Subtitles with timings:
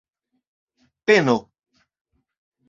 [1.05, 1.37] peno